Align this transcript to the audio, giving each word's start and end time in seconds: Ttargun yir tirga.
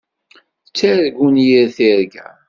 Ttargun 0.67 1.35
yir 1.47 1.67
tirga. 1.75 2.27